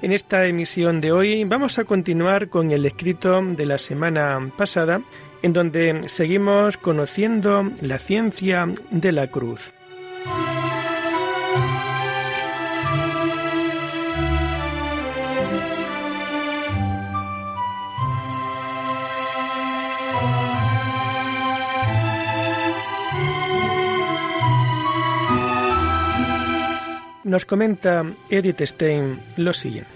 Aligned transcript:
En 0.00 0.12
esta 0.12 0.46
emisión 0.46 1.00
de 1.00 1.10
hoy 1.10 1.42
vamos 1.42 1.78
a 1.80 1.84
continuar 1.84 2.48
con 2.48 2.70
el 2.70 2.86
escrito 2.86 3.42
de 3.42 3.66
la 3.66 3.78
semana 3.78 4.52
pasada, 4.56 5.02
en 5.42 5.52
donde 5.52 6.02
seguimos 6.06 6.76
conociendo 6.76 7.68
la 7.80 7.98
ciencia 7.98 8.68
de 8.90 9.12
la 9.12 9.26
cruz. 9.26 9.72
Nos 27.28 27.44
comenta 27.44 28.06
Edith 28.30 28.62
Stein 28.62 29.20
lo 29.36 29.52
siguiente. 29.52 29.90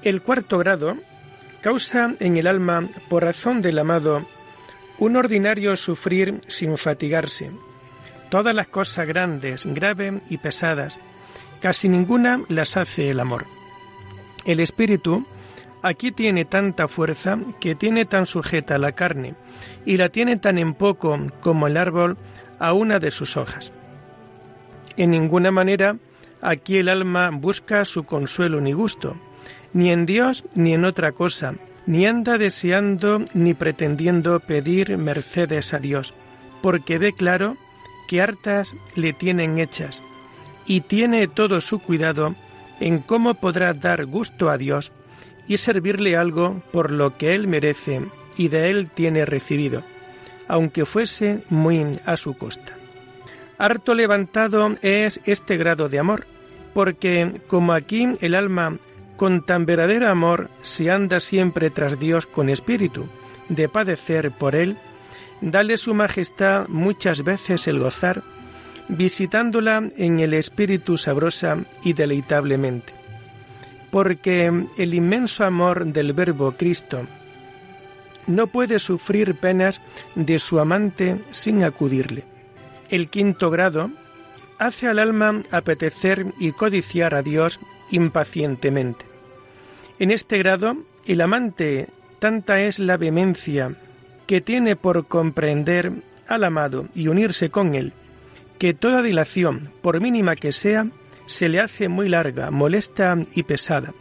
El 0.00 0.22
cuarto 0.22 0.56
grado 0.56 0.96
causa 1.60 2.14
en 2.20 2.38
el 2.38 2.46
alma, 2.46 2.88
por 3.10 3.22
razón 3.22 3.60
del 3.60 3.78
amado, 3.78 4.24
un 4.98 5.16
ordinario 5.16 5.76
sufrir 5.76 6.40
sin 6.46 6.78
fatigarse. 6.78 7.50
Todas 8.30 8.54
las 8.54 8.66
cosas 8.68 9.06
grandes, 9.06 9.66
graves 9.66 10.22
y 10.30 10.38
pesadas, 10.38 10.98
casi 11.60 11.90
ninguna 11.90 12.40
las 12.48 12.78
hace 12.78 13.10
el 13.10 13.20
amor. 13.20 13.44
El 14.46 14.60
espíritu 14.60 15.26
aquí 15.82 16.12
tiene 16.12 16.46
tanta 16.46 16.88
fuerza 16.88 17.38
que 17.60 17.74
tiene 17.74 18.06
tan 18.06 18.24
sujeta 18.24 18.78
la 18.78 18.92
carne 18.92 19.34
y 19.84 19.98
la 19.98 20.08
tiene 20.08 20.38
tan 20.38 20.56
en 20.56 20.72
poco 20.72 21.18
como 21.42 21.66
el 21.66 21.76
árbol 21.76 22.16
a 22.58 22.72
una 22.72 22.98
de 23.00 23.10
sus 23.10 23.36
hojas. 23.36 23.70
En 24.96 25.10
ninguna 25.10 25.50
manera 25.50 25.98
Aquí 26.40 26.76
el 26.76 26.88
alma 26.88 27.30
busca 27.30 27.84
su 27.84 28.04
consuelo 28.04 28.60
ni 28.60 28.72
gusto, 28.72 29.16
ni 29.72 29.90
en 29.90 30.06
Dios 30.06 30.44
ni 30.54 30.74
en 30.74 30.84
otra 30.84 31.12
cosa, 31.12 31.54
ni 31.86 32.06
anda 32.06 32.38
deseando 32.38 33.24
ni 33.34 33.54
pretendiendo 33.54 34.40
pedir 34.40 34.96
mercedes 34.98 35.74
a 35.74 35.78
Dios, 35.78 36.14
porque 36.62 36.98
ve 36.98 37.12
claro 37.12 37.56
que 38.08 38.22
hartas 38.22 38.74
le 38.94 39.12
tienen 39.12 39.58
hechas, 39.58 40.02
y 40.66 40.82
tiene 40.82 41.28
todo 41.28 41.60
su 41.60 41.80
cuidado 41.80 42.34
en 42.80 42.98
cómo 42.98 43.34
podrá 43.34 43.74
dar 43.74 44.06
gusto 44.06 44.50
a 44.50 44.58
Dios 44.58 44.92
y 45.48 45.56
servirle 45.56 46.16
algo 46.16 46.62
por 46.72 46.90
lo 46.90 47.16
que 47.16 47.34
él 47.34 47.48
merece 47.48 48.02
y 48.36 48.48
de 48.48 48.70
él 48.70 48.90
tiene 48.90 49.24
recibido, 49.24 49.82
aunque 50.46 50.84
fuese 50.86 51.42
muy 51.48 51.98
a 52.04 52.16
su 52.16 52.34
costa. 52.34 52.77
Harto 53.58 53.94
levantado 53.94 54.76
es 54.82 55.20
este 55.24 55.56
grado 55.56 55.88
de 55.88 55.98
amor, 55.98 56.26
porque 56.74 57.40
como 57.48 57.72
aquí 57.72 58.06
el 58.20 58.36
alma 58.36 58.78
con 59.16 59.44
tan 59.44 59.66
verdadero 59.66 60.08
amor 60.08 60.48
se 60.62 60.92
anda 60.92 61.18
siempre 61.18 61.70
tras 61.70 61.98
Dios 61.98 62.24
con 62.24 62.50
espíritu, 62.50 63.06
de 63.48 63.68
padecer 63.68 64.30
por 64.30 64.54
Él, 64.54 64.76
dale 65.40 65.76
su 65.76 65.92
majestad 65.92 66.68
muchas 66.68 67.24
veces 67.24 67.66
el 67.66 67.80
gozar, 67.80 68.22
visitándola 68.86 69.90
en 69.96 70.20
el 70.20 70.34
espíritu 70.34 70.96
sabrosa 70.96 71.58
y 71.82 71.94
deleitablemente. 71.94 72.92
Porque 73.90 74.52
el 74.76 74.94
inmenso 74.94 75.44
amor 75.44 75.84
del 75.86 76.12
Verbo 76.12 76.52
Cristo 76.52 77.00
no 78.28 78.46
puede 78.46 78.78
sufrir 78.78 79.34
penas 79.34 79.80
de 80.14 80.38
su 80.38 80.60
amante 80.60 81.16
sin 81.32 81.64
acudirle 81.64 82.37
el 82.90 83.08
quinto 83.08 83.50
grado 83.50 83.90
hace 84.58 84.88
al 84.88 84.98
alma 84.98 85.42
apetecer 85.50 86.26
y 86.38 86.52
codiciar 86.52 87.14
a 87.14 87.22
Dios 87.22 87.60
impacientemente. 87.90 89.04
En 89.98 90.10
este 90.10 90.38
grado, 90.38 90.76
el 91.06 91.20
amante 91.20 91.88
tanta 92.18 92.60
es 92.60 92.78
la 92.78 92.96
vehemencia 92.96 93.74
que 94.26 94.40
tiene 94.40 94.76
por 94.76 95.06
comprender 95.06 95.92
al 96.28 96.44
amado 96.44 96.88
y 96.94 97.08
unirse 97.08 97.50
con 97.50 97.74
él, 97.74 97.92
que 98.58 98.74
toda 98.74 99.02
dilación, 99.02 99.70
por 99.80 100.00
mínima 100.00 100.36
que 100.36 100.52
sea, 100.52 100.86
se 101.26 101.48
le 101.48 101.60
hace 101.60 101.88
muy 101.88 102.08
larga, 102.08 102.50
molesta 102.50 103.16
y 103.34 103.42
pesada, 103.44 103.94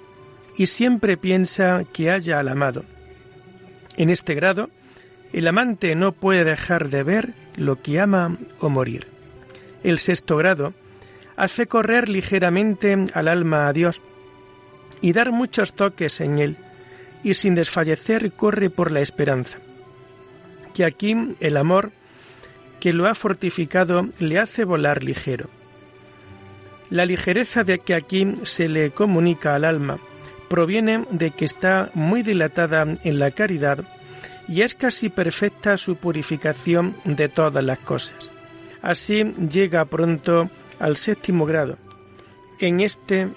y 0.57 0.65
siempre 0.65 1.17
piensa 1.17 1.83
que 1.93 2.11
haya 2.11 2.39
al 2.39 2.49
amado. 2.49 2.83
En 3.95 4.09
este 4.09 4.35
grado, 4.35 4.69
el 5.33 5.47
amante 5.47 5.95
no 5.95 6.11
puede 6.11 6.43
dejar 6.43 6.89
de 6.89 7.03
ver 7.03 7.33
lo 7.55 7.81
que 7.81 7.99
ama 7.99 8.37
o 8.59 8.69
morir. 8.69 9.07
El 9.83 9.99
sexto 9.99 10.37
grado 10.37 10.73
hace 11.35 11.67
correr 11.67 12.09
ligeramente 12.09 12.95
al 13.13 13.27
alma 13.27 13.67
a 13.67 13.73
Dios 13.73 14.01
y 15.01 15.13
dar 15.13 15.31
muchos 15.31 15.73
toques 15.73 16.19
en 16.21 16.39
él, 16.39 16.57
y 17.23 17.33
sin 17.35 17.55
desfallecer 17.55 18.31
corre 18.31 18.69
por 18.69 18.91
la 18.91 19.01
esperanza. 19.01 19.59
Que 20.73 20.85
aquí 20.85 21.15
el 21.39 21.57
amor 21.57 21.91
que 22.79 22.93
lo 22.93 23.07
ha 23.07 23.13
fortificado 23.13 24.07
le 24.19 24.39
hace 24.39 24.63
volar 24.63 25.03
ligero. 25.03 25.49
La 26.89 27.05
ligereza 27.05 27.63
de 27.63 27.79
que 27.79 27.93
aquí 27.93 28.33
se 28.43 28.69
le 28.69 28.91
comunica 28.91 29.55
al 29.55 29.65
alma 29.65 29.99
proviene 30.47 31.05
de 31.11 31.31
que 31.31 31.45
está 31.45 31.91
muy 31.93 32.23
dilatada 32.23 32.85
en 33.03 33.19
la 33.19 33.31
caridad 33.31 33.83
y 34.47 34.61
es 34.61 34.75
casi 34.75 35.09
perfecta 35.09 35.77
su 35.77 35.97
purificación 35.97 36.95
de 37.03 37.29
todas 37.29 37.63
las 37.63 37.79
cosas. 37.79 38.31
Así 38.81 39.23
llega 39.49 39.85
pronto 39.85 40.49
al 40.79 40.95
séptimo 40.95 41.45
grado. 41.45 41.77
En 42.59 42.79
este, 42.79 43.29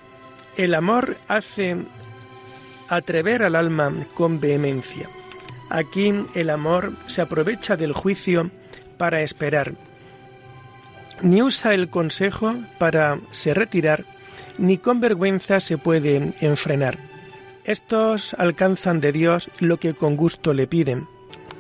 el 0.56 0.75
amor 0.75 1.16
hace 1.28 1.76
atrever 2.88 3.43
al 3.43 3.56
alma 3.56 3.93
con 4.15 4.41
vehemencia. 4.41 5.09
Aquí 5.69 6.12
el 6.34 6.50
amor 6.50 6.93
se 7.06 7.22
aprovecha 7.22 7.76
del 7.76 7.93
juicio 7.93 8.50
para 8.99 9.22
esperar. 9.22 9.75
Ni 11.22 11.43
usa 11.43 11.75
el 11.75 11.91
consejo 11.91 12.54
para 12.78 13.19
se 13.31 13.54
retirar, 13.54 14.04
ni 14.59 14.78
con 14.78 15.00
vergüenza 15.00 15.60
se 15.60 15.78
puede 15.78 16.32
enfrenar 16.41 17.09
estos 17.65 18.34
alcanzan 18.34 19.00
de 19.00 19.12
Dios 19.12 19.50
lo 19.61 19.79
que 19.79 19.94
con 19.94 20.17
gusto 20.17 20.52
le 20.52 20.67
piden. 20.67 21.06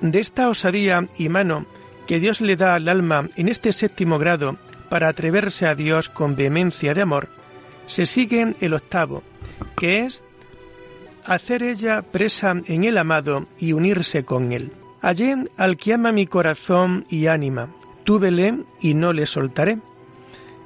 De 0.00 0.20
esta 0.20 0.48
osadía 0.48 1.06
y 1.16 1.28
mano 1.28 1.66
que 2.06 2.20
Dios 2.20 2.40
le 2.40 2.56
da 2.56 2.74
al 2.74 2.88
alma 2.88 3.28
en 3.36 3.48
este 3.48 3.72
séptimo 3.72 4.18
grado 4.18 4.56
para 4.88 5.08
atreverse 5.08 5.66
a 5.66 5.74
Dios 5.74 6.08
con 6.08 6.34
vehemencia 6.34 6.94
de 6.94 7.02
amor, 7.02 7.28
se 7.86 8.06
sigue 8.06 8.54
el 8.60 8.74
octavo, 8.74 9.22
que 9.76 10.00
es 10.00 10.22
hacer 11.24 11.62
ella 11.62 12.02
presa 12.02 12.54
en 12.66 12.84
el 12.84 12.98
amado 12.98 13.46
y 13.58 13.72
unirse 13.72 14.24
con 14.24 14.52
él. 14.52 14.72
Allí 15.02 15.32
al 15.56 15.76
que 15.76 15.94
ama 15.94 16.12
mi 16.12 16.26
corazón 16.26 17.04
y 17.08 17.26
ánima, 17.26 17.68
túvele 18.04 18.64
y 18.80 18.94
no 18.94 19.12
le 19.12 19.26
soltaré. 19.26 19.78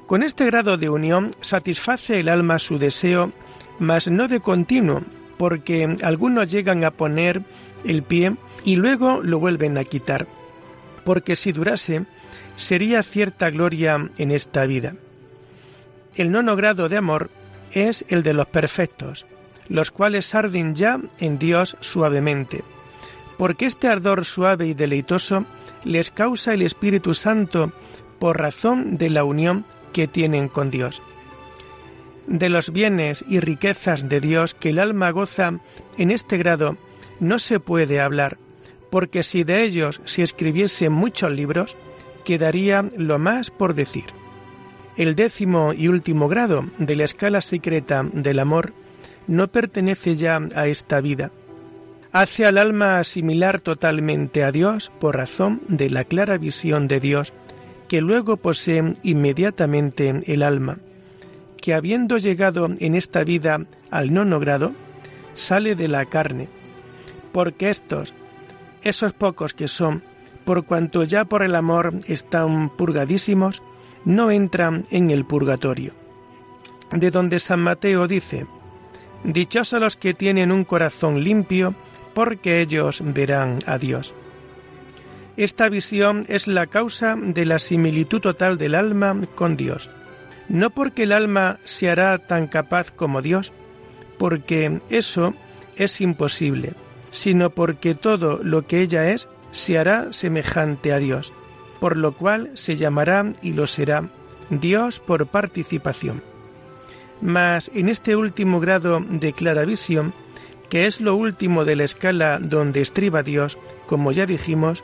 Con 0.07 0.23
este 0.23 0.45
grado 0.45 0.77
de 0.77 0.89
unión 0.89 1.31
satisface 1.39 2.19
el 2.19 2.29
alma 2.29 2.59
su 2.59 2.77
deseo, 2.77 3.31
mas 3.79 4.07
no 4.07 4.27
de 4.27 4.39
continuo, 4.39 5.01
porque 5.37 5.95
algunos 6.03 6.51
llegan 6.51 6.83
a 6.83 6.91
poner 6.91 7.41
el 7.83 8.03
pie 8.03 8.35
y 8.63 8.75
luego 8.75 9.21
lo 9.21 9.39
vuelven 9.39 9.77
a 9.77 9.83
quitar, 9.83 10.27
porque 11.03 11.35
si 11.35 11.51
durase, 11.51 12.05
sería 12.55 13.03
cierta 13.03 13.49
gloria 13.49 14.09
en 14.17 14.31
esta 14.31 14.65
vida. 14.65 14.95
El 16.15 16.31
nono 16.31 16.55
grado 16.55 16.89
de 16.89 16.97
amor 16.97 17.29
es 17.71 18.05
el 18.07 18.23
de 18.23 18.33
los 18.33 18.47
perfectos, 18.47 19.25
los 19.67 19.91
cuales 19.91 20.33
arden 20.33 20.75
ya 20.75 20.99
en 21.19 21.37
Dios 21.37 21.77
suavemente, 21.81 22.63
porque 23.37 23.65
este 23.65 23.87
ardor 23.87 24.25
suave 24.25 24.67
y 24.67 24.73
deleitoso 24.73 25.45
les 25.83 26.09
causa 26.11 26.53
el 26.53 26.61
Espíritu 26.61 27.13
Santo 27.13 27.71
por 28.19 28.39
razón 28.39 28.97
de 28.97 29.09
la 29.09 29.23
unión 29.23 29.65
que 29.91 30.07
tienen 30.07 30.47
con 30.47 30.71
Dios 30.71 31.01
de 32.27 32.49
los 32.49 32.71
bienes 32.71 33.23
y 33.27 33.39
riquezas 33.39 34.09
de 34.09 34.19
Dios 34.19 34.53
que 34.53 34.69
el 34.69 34.79
alma 34.79 35.11
goza 35.11 35.59
en 35.97 36.11
este 36.11 36.37
grado 36.37 36.77
no 37.19 37.39
se 37.39 37.59
puede 37.59 37.99
hablar, 37.99 38.37
porque 38.89 39.23
si 39.23 39.43
de 39.43 39.63
ellos 39.63 40.01
se 40.05 40.23
escribiesen 40.23 40.91
muchos 40.91 41.31
libros, 41.31 41.75
quedaría 42.23 42.85
lo 42.97 43.19
más 43.19 43.51
por 43.51 43.73
decir. 43.73 44.05
El 44.97 45.15
décimo 45.15 45.73
y 45.73 45.87
último 45.87 46.27
grado 46.27 46.65
de 46.77 46.95
la 46.95 47.03
escala 47.03 47.41
secreta 47.41 48.03
del 48.03 48.39
amor 48.39 48.73
no 49.27 49.47
pertenece 49.47 50.15
ya 50.15 50.39
a 50.55 50.67
esta 50.67 51.01
vida, 51.01 51.31
hace 52.11 52.45
al 52.45 52.57
alma 52.57 52.99
asimilar 52.99 53.59
totalmente 53.59 54.43
a 54.43 54.51
Dios 54.51 54.91
por 54.99 55.17
razón 55.17 55.61
de 55.67 55.89
la 55.89 56.05
clara 56.05 56.37
visión 56.37 56.87
de 56.87 56.99
Dios 56.99 57.33
que 57.89 58.01
luego 58.01 58.37
posee 58.37 58.93
inmediatamente 59.03 60.23
el 60.25 60.43
alma, 60.43 60.77
que 61.65 61.73
habiendo 61.73 62.19
llegado 62.19 62.69
en 62.77 62.93
esta 62.93 63.23
vida 63.23 63.65
al 63.89 64.13
nono 64.13 64.39
grado, 64.39 64.73
sale 65.33 65.73
de 65.73 65.87
la 65.87 66.05
carne, 66.05 66.47
porque 67.31 67.71
estos, 67.71 68.13
esos 68.83 69.13
pocos 69.13 69.55
que 69.55 69.67
son, 69.67 70.03
por 70.43 70.65
cuanto 70.65 71.03
ya 71.05 71.25
por 71.25 71.41
el 71.41 71.55
amor 71.55 71.95
están 72.07 72.69
purgadísimos, 72.69 73.63
no 74.05 74.29
entran 74.29 74.85
en 74.91 75.09
el 75.09 75.25
purgatorio. 75.25 75.93
De 76.91 77.09
donde 77.09 77.39
San 77.39 77.61
Mateo 77.61 78.07
dice, 78.07 78.45
Dichosos 79.23 79.79
los 79.79 79.95
que 79.95 80.13
tienen 80.13 80.51
un 80.51 80.65
corazón 80.65 81.23
limpio, 81.23 81.73
porque 82.13 82.61
ellos 82.61 83.01
verán 83.03 83.57
a 83.65 83.79
Dios. 83.79 84.13
Esta 85.35 85.67
visión 85.67 86.27
es 86.29 86.45
la 86.45 86.67
causa 86.67 87.15
de 87.17 87.43
la 87.43 87.57
similitud 87.57 88.21
total 88.21 88.59
del 88.59 88.75
alma 88.75 89.19
con 89.33 89.57
Dios. 89.57 89.89
No 90.49 90.69
porque 90.69 91.03
el 91.03 91.11
alma 91.11 91.59
se 91.63 91.89
hará 91.89 92.17
tan 92.19 92.47
capaz 92.47 92.91
como 92.91 93.21
Dios, 93.21 93.51
porque 94.17 94.79
eso 94.89 95.33
es 95.75 96.01
imposible, 96.01 96.73
sino 97.11 97.49
porque 97.49 97.95
todo 97.95 98.39
lo 98.43 98.65
que 98.67 98.81
ella 98.81 99.09
es 99.09 99.27
se 99.51 99.77
hará 99.77 100.11
semejante 100.13 100.93
a 100.93 100.97
Dios, 100.97 101.33
por 101.79 101.97
lo 101.97 102.13
cual 102.13 102.51
se 102.53 102.75
llamará 102.75 103.31
y 103.41 103.53
lo 103.53 103.67
será 103.67 104.09
Dios 104.49 104.99
por 104.99 105.27
participación. 105.27 106.21
Mas 107.21 107.71
en 107.73 107.89
este 107.89 108.15
último 108.15 108.59
grado 108.59 108.99
de 109.07 109.33
clara 109.33 109.65
visión, 109.65 110.13
que 110.69 110.85
es 110.85 110.99
lo 110.99 111.15
último 111.15 111.65
de 111.65 111.75
la 111.75 111.83
escala 111.83 112.39
donde 112.39 112.81
estriba 112.81 113.23
Dios, 113.23 113.57
como 113.87 114.11
ya 114.11 114.25
dijimos, 114.25 114.83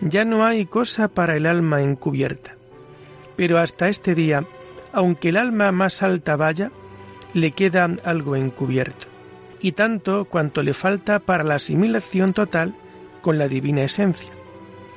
ya 0.00 0.24
no 0.24 0.44
hay 0.44 0.66
cosa 0.66 1.08
para 1.08 1.36
el 1.36 1.46
alma 1.46 1.82
encubierta. 1.82 2.56
Pero 3.36 3.58
hasta 3.58 3.88
este 3.88 4.14
día, 4.14 4.44
aunque 4.92 5.30
el 5.30 5.36
alma 5.36 5.72
más 5.72 6.02
alta 6.02 6.36
vaya, 6.36 6.70
le 7.34 7.52
queda 7.52 7.88
algo 8.04 8.36
encubierto, 8.36 9.06
y 9.60 9.72
tanto 9.72 10.26
cuanto 10.26 10.62
le 10.62 10.74
falta 10.74 11.18
para 11.18 11.44
la 11.44 11.56
asimilación 11.56 12.32
total 12.32 12.74
con 13.20 13.38
la 13.38 13.48
divina 13.48 13.82
esencia. 13.82 14.30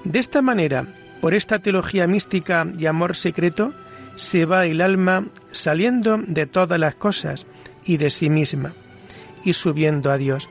De 0.03 0.19
esta 0.19 0.41
manera, 0.41 0.85
por 1.21 1.33
esta 1.33 1.59
teología 1.59 2.07
mística 2.07 2.67
y 2.77 2.85
amor 2.85 3.15
secreto, 3.15 3.73
se 4.15 4.45
va 4.45 4.65
el 4.65 4.81
alma 4.81 5.27
saliendo 5.51 6.17
de 6.17 6.45
todas 6.45 6.79
las 6.79 6.95
cosas 6.95 7.45
y 7.85 7.97
de 7.97 8.09
sí 8.09 8.29
misma, 8.29 8.73
y 9.43 9.53
subiendo 9.53 10.11
a 10.11 10.17
Dios, 10.17 10.49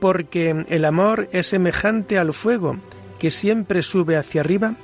porque 0.00 0.64
el 0.68 0.84
amor 0.84 1.28
es 1.32 1.48
semejante 1.48 2.18
al 2.18 2.32
fuego 2.32 2.76
que 3.18 3.30
siempre 3.30 3.82
sube 3.82 4.16
hacia 4.16 4.40
arriba 4.40 4.74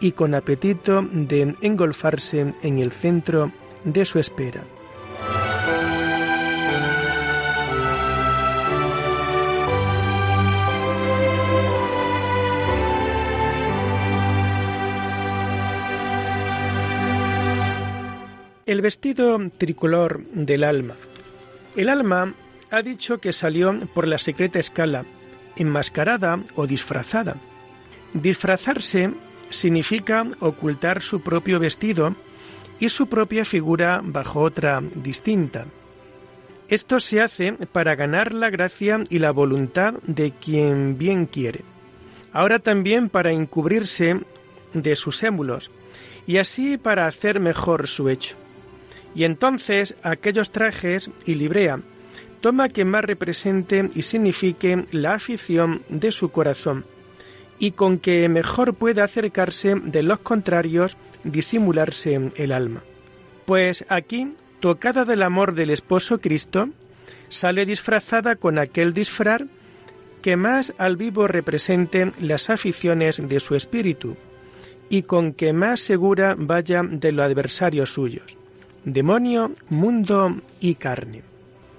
y 0.00 0.12
con 0.12 0.34
apetito 0.34 1.02
de 1.12 1.54
engolfarse 1.60 2.54
en 2.62 2.78
el 2.78 2.90
centro 2.90 3.52
de 3.84 4.04
su 4.04 4.18
espera. 4.18 4.62
El 18.66 18.82
vestido 18.82 19.38
tricolor 19.58 20.24
del 20.32 20.62
alma. 20.62 20.94
El 21.74 21.88
alma 21.88 22.34
ha 22.70 22.82
dicho 22.82 23.18
que 23.18 23.32
salió 23.32 23.76
por 23.94 24.06
la 24.06 24.16
secreta 24.16 24.60
escala, 24.60 25.04
enmascarada 25.56 26.40
o 26.54 26.68
disfrazada, 26.68 27.36
Disfrazarse 28.12 29.10
significa 29.50 30.26
ocultar 30.40 31.02
su 31.02 31.20
propio 31.20 31.58
vestido 31.58 32.14
y 32.78 32.88
su 32.88 33.08
propia 33.08 33.44
figura 33.44 34.00
bajo 34.02 34.40
otra 34.40 34.82
distinta. 34.94 35.66
Esto 36.68 37.00
se 37.00 37.20
hace 37.20 37.52
para 37.52 37.96
ganar 37.96 38.32
la 38.32 38.48
gracia 38.48 39.04
y 39.10 39.18
la 39.18 39.32
voluntad 39.32 39.94
de 40.06 40.30
quien 40.30 40.96
bien 40.96 41.26
quiere. 41.26 41.62
Ahora 42.32 42.60
también 42.60 43.10
para 43.10 43.32
encubrirse 43.32 44.20
de 44.72 44.96
sus 44.96 45.22
émulos 45.24 45.70
y 46.26 46.38
así 46.38 46.78
para 46.78 47.06
hacer 47.06 47.40
mejor 47.40 47.88
su 47.88 48.08
hecho. 48.08 48.36
Y 49.16 49.24
entonces 49.24 49.96
aquellos 50.04 50.52
trajes 50.52 51.10
y 51.26 51.34
librea 51.34 51.80
toma 52.40 52.68
que 52.68 52.84
más 52.84 53.04
represente 53.04 53.90
y 53.94 54.02
signifique 54.02 54.84
la 54.92 55.14
afición 55.14 55.82
de 55.88 56.12
su 56.12 56.30
corazón 56.30 56.84
y 57.60 57.72
con 57.72 57.98
que 57.98 58.28
mejor 58.28 58.74
pueda 58.74 59.04
acercarse 59.04 59.76
de 59.76 60.02
los 60.02 60.18
contrarios 60.18 60.96
disimularse 61.22 62.30
el 62.34 62.50
alma. 62.50 62.82
Pues 63.44 63.84
aquí, 63.88 64.34
tocada 64.58 65.04
del 65.04 65.22
amor 65.22 65.54
del 65.54 65.70
esposo 65.70 66.18
Cristo, 66.18 66.70
sale 67.28 67.66
disfrazada 67.66 68.34
con 68.36 68.58
aquel 68.58 68.94
disfraz 68.94 69.42
que 70.22 70.36
más 70.36 70.72
al 70.78 70.96
vivo 70.96 71.28
represente 71.28 72.12
las 72.18 72.50
aficiones 72.50 73.22
de 73.28 73.40
su 73.40 73.54
espíritu 73.54 74.16
y 74.88 75.02
con 75.02 75.34
que 75.34 75.52
más 75.52 75.80
segura 75.80 76.34
vaya 76.36 76.82
de 76.82 77.12
los 77.12 77.24
adversarios 77.24 77.92
suyos, 77.92 78.36
demonio, 78.84 79.52
mundo 79.68 80.40
y 80.60 80.74
carne. 80.76 81.22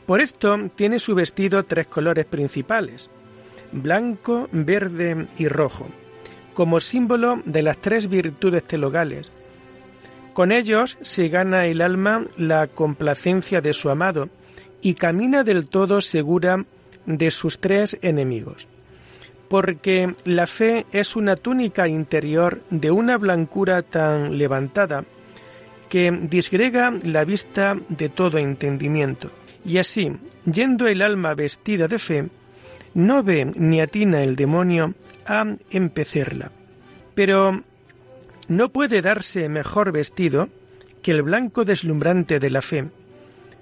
Por 0.06 0.22
esto 0.22 0.58
tiene 0.76 1.00
su 1.00 1.16
vestido 1.16 1.64
tres 1.64 1.88
colores 1.88 2.26
principales, 2.26 3.10
blanco, 3.72 4.48
verde 4.52 5.28
y 5.38 5.48
rojo, 5.48 5.88
como 6.54 6.80
símbolo 6.80 7.42
de 7.46 7.62
las 7.62 7.78
tres 7.78 8.08
virtudes 8.08 8.64
telogales. 8.64 9.32
Con 10.34 10.52
ellos 10.52 10.98
se 11.02 11.30
gana 11.30 11.66
el 11.66 11.82
alma 11.82 12.26
la 12.38 12.68
complacencia 12.68 13.62
de 13.62 13.74
su 13.74 13.90
amado 13.90 14.30
y 14.82 14.94
camina 14.94 15.44
del 15.44 15.68
todo 15.68 16.02
segura 16.02 16.66
de 17.06 17.32
sus 17.32 17.60
tres 17.60 17.98
enemigos. 18.02 18.68
Porque 19.50 20.16
la 20.24 20.48
fe 20.48 20.86
es 20.94 21.16
una 21.16 21.36
túnica 21.36 21.88
interior 21.88 22.62
de 22.70 22.92
una 22.92 23.18
blancura 23.18 23.82
tan 23.82 24.38
levantada 24.38 25.04
que 25.90 26.10
disgrega 26.10 26.94
la 27.04 27.26
vista 27.26 27.76
de 27.90 28.08
todo 28.08 28.38
entendimiento. 28.38 29.30
Y 29.66 29.78
así, 29.78 30.14
yendo 30.46 30.88
el 30.88 31.02
alma 31.02 31.34
vestida 31.34 31.90
de 31.90 32.00
fe, 32.00 32.30
no 32.94 33.24
ve 33.24 33.46
ni 33.56 33.82
atina 33.82 34.22
el 34.22 34.36
demonio 34.36 34.94
a 35.26 35.46
empecerla. 35.70 36.52
Pero 37.16 37.64
no 38.48 38.70
puede 38.70 39.02
darse 39.02 39.48
mejor 39.50 39.92
vestido 39.92 40.50
que 41.02 41.12
el 41.12 41.22
blanco 41.24 41.66
deslumbrante 41.66 42.40
de 42.40 42.50
la 42.50 42.62
fe, 42.62 42.86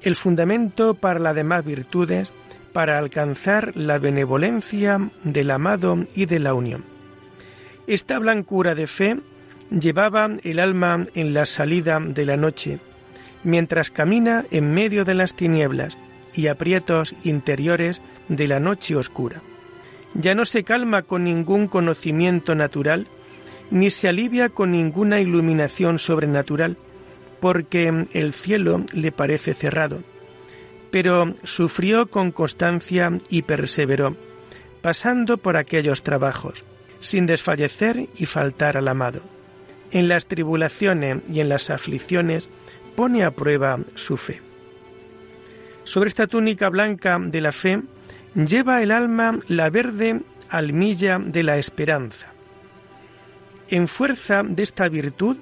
el 0.01 0.15
fundamento 0.15 0.93
para 0.93 1.19
las 1.19 1.35
demás 1.35 1.65
virtudes, 1.65 2.33
para 2.73 2.97
alcanzar 2.97 3.75
la 3.75 3.97
benevolencia 3.97 5.09
del 5.23 5.51
amado 5.51 6.05
y 6.13 6.25
de 6.25 6.39
la 6.39 6.53
unión. 6.53 6.83
Esta 7.87 8.19
blancura 8.19 8.75
de 8.75 8.87
fe 8.87 9.19
llevaba 9.71 10.29
el 10.43 10.59
alma 10.59 11.07
en 11.15 11.33
la 11.33 11.45
salida 11.45 11.99
de 11.99 12.25
la 12.25 12.37
noche, 12.37 12.79
mientras 13.43 13.89
camina 13.89 14.45
en 14.51 14.73
medio 14.73 15.05
de 15.05 15.15
las 15.15 15.33
tinieblas 15.33 15.97
y 16.33 16.47
aprietos 16.47 17.15
interiores 17.23 18.01
de 18.27 18.47
la 18.47 18.59
noche 18.59 18.95
oscura. 18.95 19.41
Ya 20.13 20.35
no 20.35 20.45
se 20.45 20.63
calma 20.63 21.03
con 21.03 21.23
ningún 21.23 21.67
conocimiento 21.67 22.55
natural, 22.55 23.07
ni 23.71 23.89
se 23.89 24.07
alivia 24.07 24.49
con 24.49 24.71
ninguna 24.71 25.21
iluminación 25.21 25.99
sobrenatural, 25.99 26.77
porque 27.39 28.07
el 28.13 28.33
cielo 28.33 28.83
le 28.93 29.11
parece 29.11 29.53
cerrado. 29.53 30.01
Pero 30.91 31.33
sufrió 31.43 32.07
con 32.07 32.31
constancia 32.31 33.11
y 33.29 33.43
perseveró, 33.43 34.15
pasando 34.81 35.37
por 35.37 35.55
aquellos 35.55 36.03
trabajos, 36.03 36.63
sin 36.99 37.25
desfallecer 37.25 38.07
y 38.17 38.25
faltar 38.25 38.75
al 38.77 38.87
amado. 38.87 39.21
En 39.91 40.07
las 40.07 40.25
tribulaciones 40.25 41.19
y 41.31 41.39
en 41.39 41.49
las 41.49 41.69
aflicciones 41.69 42.49
pone 42.95 43.23
a 43.23 43.31
prueba 43.31 43.79
su 43.95 44.17
fe. 44.17 44.48
Sobre 45.89 46.09
esta 46.09 46.27
túnica 46.27 46.69
blanca 46.69 47.17
de 47.19 47.41
la 47.41 47.51
fe 47.51 47.81
lleva 48.35 48.83
el 48.83 48.91
alma 48.91 49.39
la 49.47 49.71
verde 49.71 50.21
almilla 50.47 51.17
de 51.17 51.41
la 51.41 51.57
esperanza. 51.57 52.27
En 53.69 53.87
fuerza 53.87 54.43
de 54.43 54.61
esta 54.61 54.87
virtud, 54.87 55.37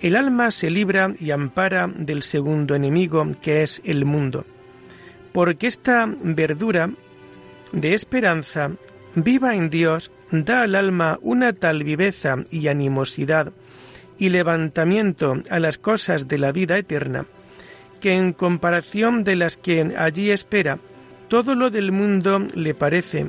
el 0.00 0.16
alma 0.16 0.50
se 0.50 0.68
libra 0.68 1.14
y 1.20 1.30
ampara 1.30 1.86
del 1.86 2.24
segundo 2.24 2.74
enemigo, 2.74 3.24
que 3.40 3.62
es 3.62 3.80
el 3.84 4.04
mundo, 4.04 4.44
porque 5.30 5.68
esta 5.68 6.12
verdura 6.24 6.90
de 7.70 7.94
esperanza 7.94 8.72
viva 9.14 9.54
en 9.54 9.70
Dios 9.70 10.10
da 10.32 10.62
al 10.62 10.74
alma 10.74 11.20
una 11.22 11.52
tal 11.52 11.84
viveza 11.84 12.38
y 12.50 12.66
animosidad 12.66 13.52
y 14.18 14.30
levantamiento 14.30 15.40
a 15.50 15.60
las 15.60 15.78
cosas 15.78 16.26
de 16.26 16.38
la 16.38 16.50
vida 16.50 16.78
eterna, 16.78 17.26
que 18.04 18.12
en 18.12 18.34
comparación 18.34 19.24
de 19.24 19.34
las 19.34 19.56
que 19.56 19.94
allí 19.96 20.30
espera, 20.30 20.78
todo 21.28 21.54
lo 21.54 21.70
del 21.70 21.90
mundo 21.90 22.46
le 22.54 22.74
parece 22.74 23.28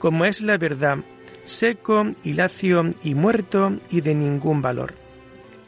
como 0.00 0.24
es 0.24 0.40
la 0.40 0.58
verdad, 0.58 0.98
seco 1.44 2.10
y 2.24 2.32
lacio 2.32 2.92
y 3.04 3.14
muerto 3.14 3.76
y 3.88 4.00
de 4.00 4.16
ningún 4.16 4.62
valor. 4.62 4.94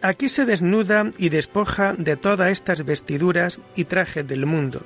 Aquí 0.03 0.29
se 0.29 0.45
desnuda 0.45 1.09
y 1.19 1.29
despoja 1.29 1.95
de 1.97 2.17
todas 2.17 2.51
estas 2.51 2.85
vestiduras 2.85 3.61
y 3.77 3.85
trajes 3.85 4.27
del 4.27 4.45
mundo, 4.45 4.81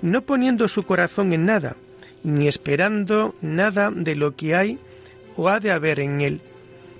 no 0.00 0.22
poniendo 0.22 0.66
su 0.66 0.84
corazón 0.84 1.34
en 1.34 1.44
nada, 1.44 1.76
ni 2.22 2.48
esperando 2.48 3.34
nada 3.42 3.90
de 3.90 4.14
lo 4.16 4.34
que 4.34 4.54
hay 4.54 4.78
o 5.36 5.50
ha 5.50 5.60
de 5.60 5.72
haber 5.72 6.00
en 6.00 6.22
él, 6.22 6.40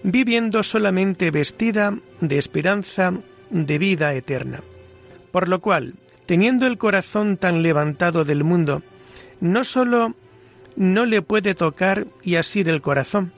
viviendo 0.02 0.62
solamente 0.62 1.30
vestida 1.30 1.96
de 2.20 2.37
esperanza 2.37 3.14
de 3.49 3.78
vida 3.78 4.12
eterna. 4.12 4.61
Por 5.34 5.48
lo 5.48 5.58
cual, 5.58 5.94
teniendo 6.26 6.64
el 6.64 6.78
corazón 6.78 7.38
tan 7.38 7.64
levantado 7.64 8.24
del 8.24 8.44
mundo, 8.44 8.84
no 9.40 9.64
sólo 9.64 10.14
no 10.76 11.06
le 11.06 11.22
puede 11.22 11.56
tocar 11.56 12.06
y 12.22 12.36
asir 12.36 12.68
el 12.68 12.80
corazón, 12.80 13.32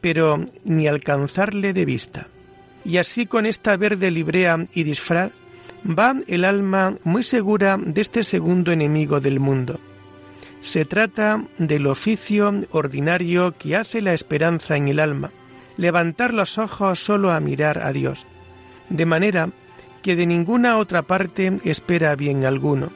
pero 0.00 0.44
ni 0.64 0.88
alcanzarle 0.88 1.72
de 1.72 1.84
vista. 1.84 2.26
Y 2.84 2.96
así 2.96 3.26
con 3.26 3.46
esta 3.46 3.76
verde 3.76 4.10
librea 4.10 4.58
y 4.74 4.82
disfraz 4.82 5.30
va 5.86 6.16
el 6.26 6.44
alma 6.44 6.96
muy 7.04 7.22
segura 7.22 7.78
de 7.80 8.00
este 8.00 8.24
segundo 8.24 8.72
enemigo 8.72 9.20
del 9.20 9.38
mundo. 9.38 9.78
Se 10.60 10.84
trata 10.84 11.44
del 11.58 11.86
oficio 11.86 12.52
ordinario 12.72 13.54
que 13.56 13.76
hace 13.76 14.02
la 14.02 14.14
esperanza 14.14 14.76
en 14.76 14.88
el 14.88 14.98
alma, 14.98 15.30
levantar 15.76 16.34
los 16.34 16.58
ojos 16.58 16.98
solo 16.98 17.30
a 17.30 17.38
mirar 17.38 17.78
a 17.84 17.92
Dios, 17.92 18.26
de 18.88 19.06
manera 19.06 19.50
que 20.02 20.16
de 20.16 20.26
ninguna 20.26 20.78
otra 20.78 21.02
parte 21.02 21.58
espera 21.64 22.14
bien 22.16 22.44
alguno. 22.44 22.90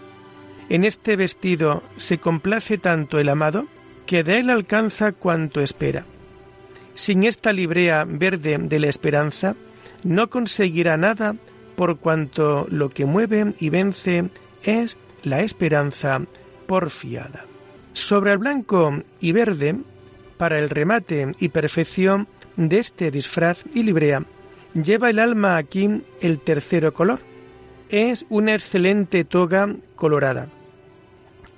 En 0.68 0.84
este 0.84 1.16
vestido 1.16 1.82
se 1.96 2.18
complace 2.18 2.78
tanto 2.78 3.18
el 3.18 3.28
amado 3.28 3.66
que 4.06 4.22
de 4.22 4.38
él 4.38 4.50
alcanza 4.50 5.12
cuanto 5.12 5.60
espera. 5.60 6.04
Sin 6.94 7.24
esta 7.24 7.52
librea 7.52 8.04
verde 8.04 8.58
de 8.58 8.78
la 8.78 8.88
esperanza, 8.88 9.56
no 10.04 10.30
conseguirá 10.30 10.96
nada 10.96 11.34
por 11.76 11.98
cuanto 11.98 12.66
lo 12.70 12.90
que 12.90 13.04
mueve 13.04 13.54
y 13.58 13.68
vence 13.68 14.24
es 14.62 14.96
la 15.22 15.40
esperanza 15.40 16.20
porfiada. 16.66 17.44
Sobre 17.92 18.32
el 18.32 18.38
blanco 18.38 19.02
y 19.20 19.32
verde, 19.32 19.76
para 20.36 20.58
el 20.58 20.70
remate 20.70 21.32
y 21.38 21.48
perfección 21.48 22.28
de 22.56 22.78
este 22.78 23.10
disfraz 23.10 23.64
y 23.72 23.82
librea, 23.82 24.24
lleva 24.74 25.10
el 25.10 25.18
alma 25.18 25.56
aquí 25.56 26.02
el 26.20 26.40
tercero 26.40 26.92
color. 26.92 27.20
Es 27.88 28.26
una 28.28 28.54
excelente 28.54 29.24
toga 29.24 29.74
colorada, 29.94 30.48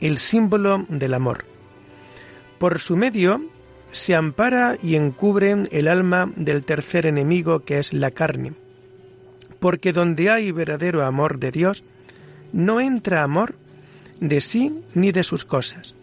el 0.01 0.19
símbolo 0.19 0.85
del 0.89 1.15
amor. 1.15 1.45
Por 2.59 2.79
su 2.79 2.97
medio 2.97 3.41
se 3.91 4.15
ampara 4.15 4.77
y 4.83 4.97
encubre 4.97 5.57
el 5.71 5.89
alma 5.89 6.31
del 6.37 6.65
tercer 6.65 7.07
enemigo 7.07 7.61
que 7.61 7.79
es 7.79 7.93
la 7.93 8.11
carne. 8.11 8.53
Porque 9.61 9.93
donde 9.93 10.31
hay 10.31 10.53
verdadero 10.53 11.05
amor 11.05 11.39
de 11.39 11.51
Dios, 11.51 11.83
no 12.53 12.81
entra 12.81 13.23
amor 13.23 13.55
de 14.21 14.41
sí 14.41 14.83
ni 14.95 15.13
de 15.13 15.23
sus 15.23 15.45
cosas. 15.45 15.95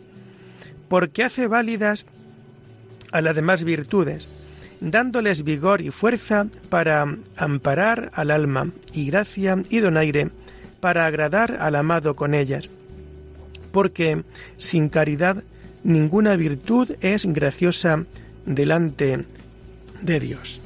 Porque 0.87 1.23
hace 1.23 1.47
válidas 1.47 2.05
a 3.11 3.21
las 3.21 3.35
demás 3.35 3.63
virtudes, 3.63 4.27
dándoles 4.83 5.43
vigor 5.43 5.81
y 5.81 5.91
fuerza 5.91 6.47
para 6.69 7.15
amparar 7.37 8.11
al 8.13 8.31
alma 8.31 8.67
y 8.91 9.07
gracia 9.07 9.57
y 9.69 9.79
donaire 9.79 10.29
para 10.79 11.05
agradar 11.05 11.57
al 11.61 11.75
amado 11.75 12.15
con 12.15 12.33
ellas. 12.33 12.69
Porque 13.71 14.23
sin 14.57 14.89
caridad 14.89 15.43
ninguna 15.83 16.35
virtud 16.35 16.91
es 17.01 17.25
graciosa 17.25 18.03
delante 18.45 19.25
de 20.01 20.19
Dios. 20.19 20.61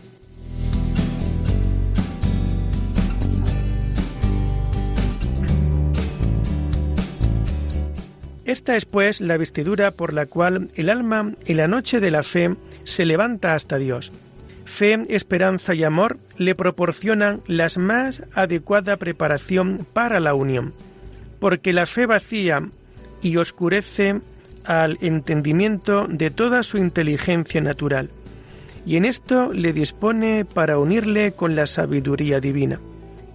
Esta 8.46 8.78
es 8.78 8.86
pues 8.86 9.20
la 9.20 9.38
vestidura 9.38 9.92
por 9.92 10.14
la 10.14 10.26
cual 10.26 10.70
el 10.76 10.90
alma 10.90 11.34
en 11.46 11.58
la 11.58 11.68
noche 11.68 12.00
de 12.00 12.12
la 12.12 12.24
fe 12.24 12.56
se 12.88 13.06
levanta 13.06 13.54
hasta 13.54 13.78
Dios. 13.78 14.12
Fe, 14.64 15.02
esperanza 15.10 15.76
y 15.76 15.84
amor 15.84 16.18
le 16.38 16.56
proporcionan 16.56 17.42
la 17.48 17.68
más 17.78 18.24
adecuada 18.34 18.96
preparación 18.96 19.86
para 19.94 20.20
la 20.20 20.34
unión, 20.34 20.74
porque 21.40 21.74
la 21.74 21.86
fe 21.86 22.06
vacía 22.06 22.68
y 23.22 23.38
oscurece 23.38 24.22
al 24.66 24.98
entendimiento 25.02 26.08
de 26.08 26.32
toda 26.32 26.64
su 26.64 26.78
inteligencia 26.78 27.62
natural, 27.62 28.10
y 28.86 28.96
en 28.96 29.04
esto 29.04 29.52
le 29.52 29.74
dispone 29.74 30.46
para 30.46 30.80
unirle 30.80 31.34
con 31.34 31.56
la 31.56 31.66
sabiduría 31.66 32.40
divina. 32.40 32.80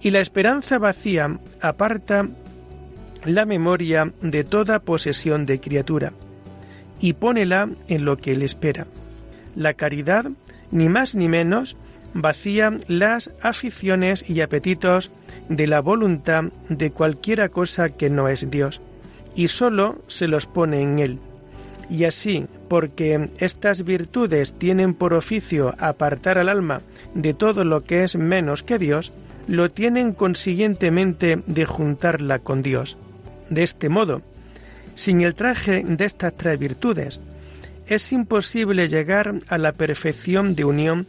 Y 0.01 0.09
la 0.09 0.19
esperanza 0.19 0.79
vacía 0.79 1.39
aparta 1.61 2.27
la 3.23 3.45
memoria 3.45 4.11
de 4.21 4.43
toda 4.43 4.79
posesión 4.79 5.45
de 5.45 5.59
criatura, 5.59 6.11
y 6.99 7.13
pónela 7.13 7.69
en 7.87 8.05
lo 8.05 8.17
que 8.17 8.31
él 8.31 8.41
espera. 8.41 8.87
La 9.55 9.73
caridad, 9.73 10.25
ni 10.71 10.89
más 10.89 11.15
ni 11.15 11.27
menos, 11.29 11.75
vacía 12.13 12.77
las 12.87 13.31
aficiones 13.41 14.27
y 14.29 14.41
apetitos 14.41 15.11
de 15.49 15.67
la 15.67 15.81
voluntad 15.81 16.45
de 16.69 16.91
cualquiera 16.91 17.49
cosa 17.49 17.89
que 17.89 18.09
no 18.09 18.27
es 18.27 18.49
Dios 18.49 18.81
y 19.35 19.47
sólo 19.47 20.01
se 20.07 20.27
los 20.27 20.45
pone 20.45 20.81
en 20.81 20.99
él. 20.99 21.19
Y 21.89 22.05
así, 22.05 22.45
porque 22.69 23.27
estas 23.39 23.83
virtudes 23.83 24.53
tienen 24.53 24.93
por 24.93 25.13
oficio 25.13 25.75
apartar 25.79 26.37
al 26.37 26.49
alma 26.49 26.81
de 27.13 27.33
todo 27.33 27.63
lo 27.65 27.83
que 27.83 28.03
es 28.03 28.15
menos 28.15 28.63
que 28.63 28.77
Dios, 28.77 29.11
lo 29.47 29.69
tienen 29.69 30.13
consiguientemente 30.13 31.41
de 31.45 31.65
juntarla 31.65 32.39
con 32.39 32.61
Dios. 32.63 32.97
De 33.49 33.63
este 33.63 33.89
modo, 33.89 34.21
sin 34.95 35.21
el 35.21 35.35
traje 35.35 35.83
de 35.85 36.05
estas 36.05 36.33
tres 36.35 36.57
virtudes, 36.57 37.19
es 37.87 38.11
imposible 38.11 38.87
llegar 38.87 39.35
a 39.47 39.57
la 39.57 39.73
perfección 39.73 40.55
de 40.55 40.65
unión 40.65 41.07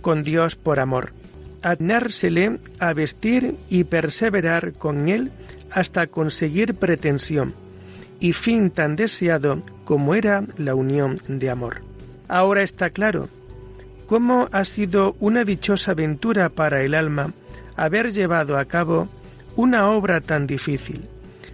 con 0.00 0.22
Dios 0.22 0.56
por 0.56 0.80
amor, 0.80 1.12
adnársele 1.62 2.58
a 2.78 2.92
vestir 2.92 3.56
y 3.68 3.84
perseverar 3.84 4.72
con 4.72 5.08
Él 5.08 5.30
hasta 5.70 6.06
conseguir 6.06 6.74
pretensión 6.74 7.54
y 8.18 8.32
fin 8.32 8.70
tan 8.70 8.96
deseado 8.96 9.62
como 9.84 10.14
era 10.14 10.44
la 10.58 10.74
unión 10.74 11.16
de 11.26 11.50
amor. 11.50 11.82
Ahora 12.28 12.62
está 12.62 12.90
claro 12.90 13.28
cómo 14.06 14.48
ha 14.52 14.64
sido 14.64 15.16
una 15.20 15.44
dichosa 15.44 15.92
aventura 15.92 16.48
para 16.48 16.82
el 16.82 16.94
alma 16.94 17.32
haber 17.76 18.12
llevado 18.12 18.58
a 18.58 18.64
cabo 18.66 19.08
una 19.56 19.90
obra 19.90 20.20
tan 20.20 20.46
difícil. 20.46 21.02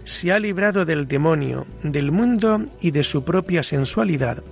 Se 0.03 0.31
ha 0.31 0.39
librado 0.39 0.85
del 0.85 1.07
demonio, 1.07 1.65
del 1.83 2.11
mundo 2.11 2.63
y 2.81 2.91
de 2.91 3.03
su 3.03 3.23
propia 3.23 3.63
sensualidad. 3.63 4.43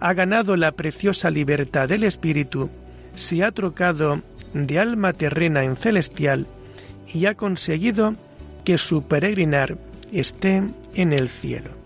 Ha 0.00 0.12
ganado 0.14 0.56
la 0.56 0.72
preciosa 0.72 1.30
libertad 1.30 1.88
del 1.88 2.04
espíritu, 2.04 2.68
se 3.14 3.42
ha 3.44 3.50
trocado 3.50 4.20
de 4.52 4.78
alma 4.78 5.12
terrena 5.12 5.64
en 5.64 5.76
celestial 5.76 6.46
y 7.12 7.26
ha 7.26 7.34
conseguido 7.34 8.14
que 8.64 8.78
su 8.78 9.06
peregrinar 9.06 9.78
esté 10.12 10.62
en 10.94 11.12
el 11.12 11.28
cielo. 11.28 11.85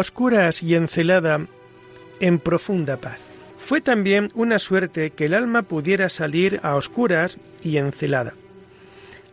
Oscuras 0.00 0.62
y 0.62 0.74
encelada 0.74 1.46
en 2.20 2.38
profunda 2.38 2.96
paz. 2.96 3.20
Fue 3.58 3.80
también 3.80 4.30
una 4.34 4.58
suerte 4.58 5.10
que 5.10 5.26
el 5.26 5.34
alma 5.34 5.62
pudiera 5.62 6.08
salir 6.08 6.60
a 6.62 6.74
oscuras 6.74 7.38
y 7.62 7.76
encelada. 7.76 8.34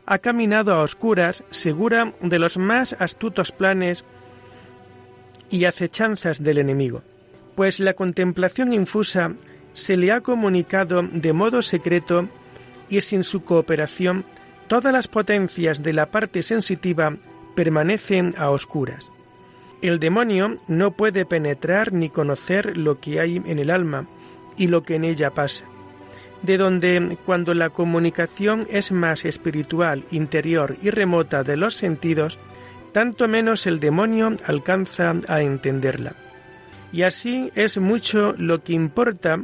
Ha 0.06 0.20
caminado 0.20 0.74
a 0.74 0.82
oscuras, 0.82 1.44
segura 1.50 2.14
de 2.22 2.40
los 2.40 2.58
más 2.58 2.96
astutos 3.00 3.52
planes 3.52 4.04
y 5.50 5.66
acechanzas 5.66 6.44
del 6.44 6.60
enemigo, 6.60 7.02
pues 7.56 7.80
la 7.80 7.94
contemplación 7.94 8.74
infusa 8.74 9.34
se 9.74 9.98
le 9.98 10.12
ha 10.12 10.22
comunicado 10.22 11.04
de 11.04 11.34
modo 11.34 11.62
secreto 11.62 12.28
y 12.90 13.02
sin 13.02 13.24
su 13.24 13.44
cooperación 13.44 14.26
todas 14.68 14.94
las 14.94 15.08
potencias 15.08 15.82
de 15.82 15.94
la 15.94 16.08
parte 16.08 16.44
sensitiva 16.44 17.16
permanecen 17.56 18.34
a 18.38 18.50
oscuras. 18.50 19.12
El 19.81 20.00
demonio 20.00 20.55
no 20.67 20.91
puede 20.91 21.25
penetrar 21.25 21.93
ni 21.93 22.10
conocer 22.10 22.77
lo 22.77 23.00
que 23.00 23.19
hay 23.19 23.38
en 23.46 23.60
el 23.60 23.69
alma 23.69 24.07
y 24.57 24.67
lo 24.67 24.81
que 24.84 24.96
en 24.96 25.03
ella 25.03 25.31
pasa, 25.31 25.65
de 26.41 26.57
donde 26.57 27.17
cuando 27.25 27.53
la 27.53 27.69
comunicación 27.69 28.67
es 28.72 28.91
más 28.91 29.24
espiritual, 29.24 30.03
interior 30.10 30.77
y 30.81 30.89
remota 30.89 31.43
de 31.43 31.57
los 31.57 31.75
sentidos, 31.75 32.39
tanto 32.91 33.27
menos 33.27 33.67
el 33.67 33.79
demonio 33.79 34.36
alcanza 34.46 35.13
a 35.27 35.41
entenderla. 35.41 36.15
Y 36.91 37.03
así 37.03 37.51
es 37.53 37.77
mucho 37.77 38.34
lo 38.38 38.63
que 38.63 38.74
importa 38.74 39.39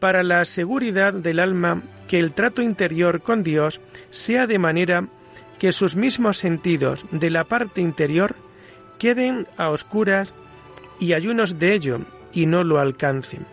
para 0.00 0.24
la 0.24 0.44
seguridad 0.44 1.14
del 1.14 1.38
alma 1.38 1.82
que 2.08 2.18
el 2.18 2.32
trato 2.32 2.62
interior 2.62 3.22
con 3.22 3.44
Dios 3.44 3.80
sea 4.10 4.46
de 4.48 4.58
manera 4.58 5.06
que 5.60 5.72
sus 5.72 5.94
mismos 5.94 6.36
sentidos 6.38 7.04
de 7.12 7.30
la 7.30 7.44
parte 7.44 7.80
interior 7.80 8.34
queden 8.98 9.46
a 9.56 9.70
oscuras 9.70 10.34
y 10.98 11.12
ayunos 11.12 11.58
de 11.58 11.74
ello 11.74 12.00
y 12.32 12.46
no 12.46 12.64
lo 12.64 12.78
alcancen, 12.78 13.46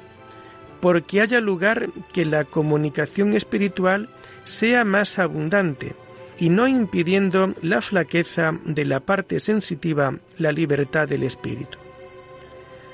porque 0.82 1.22
haya 1.22 1.40
lugar 1.40 1.90
que 2.14 2.26
la 2.26 2.44
comunicación 2.44 3.34
espiritual 3.34 4.10
sea 4.44 4.84
más 4.84 5.20
abundante 5.20 5.94
y 6.40 6.50
no 6.50 6.68
impidiendo 6.68 7.54
la 7.62 7.82
flaqueza 7.82 8.54
de 8.66 8.86
la 8.86 9.00
parte 9.00 9.40
sensitiva 9.40 10.16
la 10.38 10.52
libertad 10.52 11.08
del 11.08 11.24
espíritu. 11.24 11.78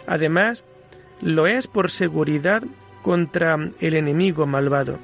Además, 0.08 0.66
lo 1.22 1.48
es 1.48 1.68
por 1.68 1.90
seguridad 1.90 2.64
contra 3.02 3.58
el 3.80 3.94
enemigo 3.96 4.46
malvado. 4.46 4.98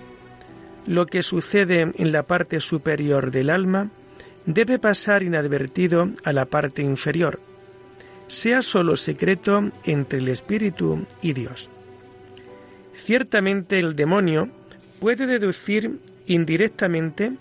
Lo 0.86 1.08
que 1.08 1.24
sucede 1.24 1.92
en 1.96 2.12
la 2.12 2.24
parte 2.24 2.60
superior 2.60 3.32
del 3.32 3.50
alma 3.50 3.90
debe 4.46 4.80
pasar 4.80 5.24
inadvertido 5.24 6.10
a 6.24 6.34
la 6.34 6.46
parte 6.46 6.82
inferior, 6.82 7.40
sea 8.28 8.62
solo 8.62 8.96
secreto 8.96 9.72
entre 9.84 10.20
el 10.20 10.30
espíritu 10.30 11.06
y 11.22 11.34
Dios. 11.34 11.70
Ciertamente 12.94 13.78
el 13.78 13.96
demonio 13.96 14.50
puede 15.00 15.26
deducir 15.26 16.00
indirectamente 16.28 17.34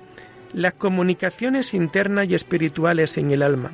las 0.53 0.75
comunicaciones 0.75 1.75
internas 1.75 2.29
y 2.29 2.35
espirituales 2.35 3.19
en 3.19 3.31
el 3.31 3.43
alma, 3.43 3.73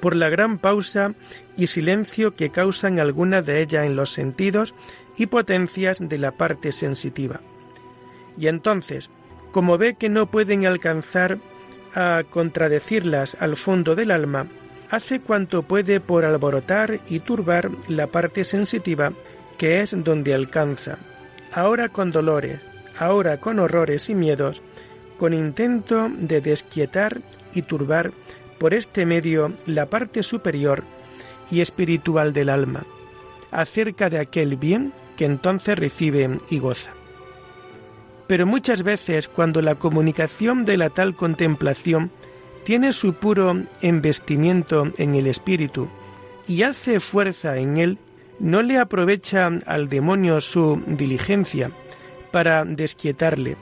por 0.00 0.16
la 0.16 0.28
gran 0.28 0.58
pausa 0.58 1.14
y 1.56 1.66
silencio 1.68 2.34
que 2.34 2.50
causan 2.50 2.98
algunas 2.98 3.44
de 3.44 3.60
ellas 3.62 3.86
en 3.86 3.96
los 3.96 4.10
sentidos 4.10 4.74
y 5.16 5.26
potencias 5.26 5.98
de 6.00 6.18
la 6.18 6.32
parte 6.32 6.72
sensitiva. 6.72 7.40
Y 8.36 8.46
entonces, 8.46 9.10
como 9.52 9.78
ve 9.78 9.94
que 9.94 10.08
no 10.08 10.30
pueden 10.30 10.66
alcanzar 10.66 11.38
a 11.98 12.22
contradecirlas 12.22 13.36
al 13.40 13.56
fondo 13.56 13.96
del 13.96 14.12
alma, 14.12 14.46
hace 14.88 15.18
cuanto 15.18 15.64
puede 15.64 15.98
por 15.98 16.24
alborotar 16.24 17.00
y 17.08 17.18
turbar 17.18 17.70
la 17.88 18.06
parte 18.06 18.44
sensitiva 18.44 19.12
que 19.58 19.80
es 19.80 19.96
donde 20.04 20.32
alcanza, 20.32 20.98
ahora 21.52 21.88
con 21.88 22.12
dolores, 22.12 22.60
ahora 22.96 23.38
con 23.38 23.58
horrores 23.58 24.08
y 24.10 24.14
miedos, 24.14 24.62
con 25.18 25.34
intento 25.34 26.08
de 26.16 26.40
desquietar 26.40 27.20
y 27.52 27.62
turbar 27.62 28.12
por 28.60 28.74
este 28.74 29.04
medio 29.04 29.52
la 29.66 29.86
parte 29.86 30.22
superior 30.22 30.84
y 31.50 31.62
espiritual 31.62 32.32
del 32.32 32.50
alma, 32.50 32.84
acerca 33.50 34.08
de 34.08 34.20
aquel 34.20 34.56
bien 34.56 34.92
que 35.16 35.24
entonces 35.24 35.76
recibe 35.76 36.38
y 36.48 36.60
goza. 36.60 36.97
Pero 38.28 38.46
muchas 38.46 38.84
veces 38.84 39.26
cuando 39.26 39.60
la 39.60 39.74
comunicación 39.74 40.64
de 40.64 40.76
la 40.76 40.90
tal 40.90 41.16
contemplación 41.16 42.12
tiene 42.62 42.92
su 42.92 43.14
puro 43.14 43.62
embestimiento 43.80 44.92
en 44.98 45.14
el 45.14 45.26
espíritu 45.26 45.88
y 46.46 46.62
hace 46.62 47.00
fuerza 47.00 47.56
en 47.56 47.78
él, 47.78 47.98
no 48.38 48.62
le 48.62 48.78
aprovecha 48.78 49.48
al 49.66 49.88
demonio 49.88 50.40
su 50.40 50.80
diligencia 50.86 51.70
para 52.30 52.64
desquietarle. 52.64 53.56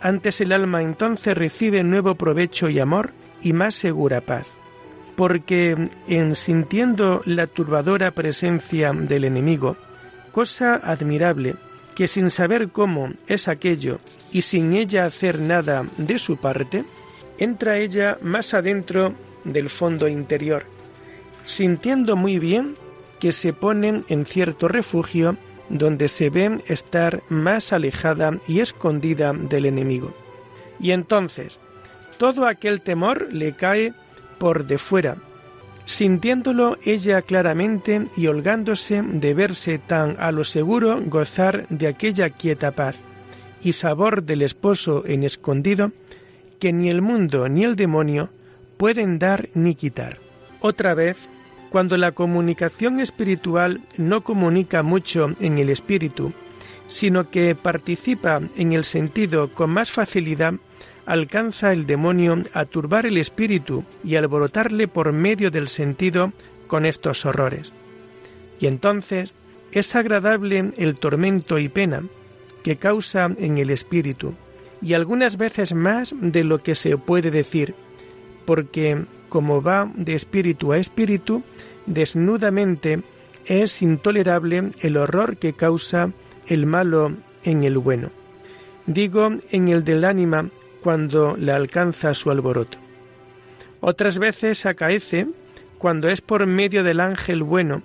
Antes 0.00 0.40
el 0.40 0.52
alma 0.52 0.82
entonces 0.82 1.36
recibe 1.36 1.82
nuevo 1.82 2.14
provecho 2.14 2.68
y 2.68 2.78
amor 2.78 3.12
y 3.40 3.54
más 3.54 3.74
segura 3.74 4.20
paz, 4.20 4.56
porque 5.16 5.88
en 6.06 6.36
sintiendo 6.36 7.22
la 7.24 7.46
turbadora 7.46 8.10
presencia 8.10 8.92
del 8.92 9.24
enemigo, 9.24 9.76
cosa 10.32 10.74
admirable, 10.76 11.56
que 11.96 12.06
sin 12.06 12.30
saber 12.30 12.68
cómo 12.68 13.14
es 13.26 13.48
aquello 13.48 13.98
y 14.30 14.42
sin 14.42 14.74
ella 14.74 15.06
hacer 15.06 15.40
nada 15.40 15.86
de 15.96 16.18
su 16.18 16.36
parte, 16.36 16.84
entra 17.38 17.78
ella 17.78 18.18
más 18.20 18.52
adentro 18.52 19.14
del 19.44 19.70
fondo 19.70 20.06
interior, 20.06 20.66
sintiendo 21.46 22.14
muy 22.14 22.38
bien 22.38 22.74
que 23.18 23.32
se 23.32 23.54
ponen 23.54 24.04
en 24.08 24.26
cierto 24.26 24.68
refugio 24.68 25.38
donde 25.70 26.08
se 26.08 26.28
ven 26.28 26.62
estar 26.66 27.22
más 27.30 27.72
alejada 27.72 28.38
y 28.46 28.60
escondida 28.60 29.32
del 29.32 29.64
enemigo. 29.64 30.12
Y 30.78 30.90
entonces 30.90 31.58
todo 32.18 32.46
aquel 32.46 32.82
temor 32.82 33.32
le 33.32 33.56
cae 33.56 33.94
por 34.38 34.66
de 34.66 34.76
fuera, 34.76 35.16
sintiéndolo 35.86 36.76
ella 36.84 37.22
claramente 37.22 38.08
y 38.16 38.26
holgándose 38.26 39.02
de 39.02 39.34
verse 39.34 39.78
tan 39.78 40.16
a 40.18 40.32
lo 40.32 40.44
seguro 40.44 41.00
gozar 41.06 41.66
de 41.70 41.86
aquella 41.86 42.28
quieta 42.28 42.72
paz 42.72 42.96
y 43.62 43.72
sabor 43.72 44.24
del 44.24 44.42
esposo 44.42 45.04
en 45.06 45.22
escondido, 45.22 45.92
que 46.60 46.72
ni 46.72 46.90
el 46.90 47.02
mundo 47.02 47.48
ni 47.48 47.64
el 47.64 47.76
demonio 47.76 48.28
pueden 48.76 49.18
dar 49.18 49.48
ni 49.54 49.74
quitar. 49.74 50.18
Otra 50.60 50.94
vez, 50.94 51.28
cuando 51.70 51.96
la 51.96 52.12
comunicación 52.12 53.00
espiritual 53.00 53.80
no 53.96 54.22
comunica 54.22 54.82
mucho 54.82 55.30
en 55.40 55.58
el 55.58 55.70
espíritu, 55.70 56.32
sino 56.88 57.30
que 57.30 57.54
participa 57.54 58.40
en 58.56 58.72
el 58.72 58.84
sentido 58.84 59.50
con 59.50 59.70
más 59.70 59.90
facilidad, 59.90 60.54
alcanza 61.06 61.72
el 61.72 61.86
demonio 61.86 62.42
a 62.52 62.64
turbar 62.64 63.06
el 63.06 63.16
espíritu 63.16 63.84
y 64.04 64.16
alborotarle 64.16 64.88
por 64.88 65.12
medio 65.12 65.50
del 65.50 65.68
sentido 65.68 66.32
con 66.66 66.84
estos 66.84 67.24
horrores. 67.24 67.72
Y 68.58 68.66
entonces 68.66 69.32
es 69.72 69.94
agradable 69.94 70.72
el 70.76 70.96
tormento 70.96 71.58
y 71.58 71.68
pena 71.68 72.02
que 72.62 72.76
causa 72.76 73.30
en 73.38 73.58
el 73.58 73.70
espíritu, 73.70 74.34
y 74.82 74.94
algunas 74.94 75.36
veces 75.36 75.72
más 75.72 76.14
de 76.20 76.44
lo 76.44 76.58
que 76.58 76.74
se 76.74 76.98
puede 76.98 77.30
decir, 77.30 77.74
porque 78.44 79.04
como 79.28 79.62
va 79.62 79.90
de 79.94 80.14
espíritu 80.14 80.72
a 80.72 80.78
espíritu, 80.78 81.42
desnudamente 81.86 83.02
es 83.44 83.82
intolerable 83.82 84.70
el 84.80 84.96
horror 84.96 85.36
que 85.36 85.52
causa 85.52 86.10
el 86.46 86.66
malo 86.66 87.12
en 87.44 87.64
el 87.64 87.78
bueno. 87.78 88.10
Digo 88.86 89.30
en 89.50 89.68
el 89.68 89.84
del 89.84 90.04
ánima 90.04 90.50
cuando 90.86 91.36
le 91.36 91.50
alcanza 91.50 92.14
su 92.14 92.30
alboroto. 92.30 92.78
Otras 93.80 94.20
veces 94.20 94.66
acaece 94.66 95.26
cuando 95.78 96.06
es 96.06 96.20
por 96.20 96.46
medio 96.46 96.84
del 96.84 97.00
ángel 97.00 97.42
bueno, 97.42 97.82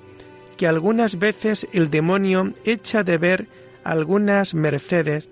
que 0.55 0.67
algunas 0.67 1.17
veces 1.17 1.67
el 1.73 1.89
demonio 1.89 2.53
echa 2.63 3.01
de 3.01 3.17
ver 3.17 3.47
algunas 3.83 4.53
mercedes 4.53 5.29